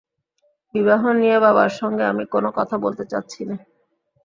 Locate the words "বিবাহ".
0.75-1.01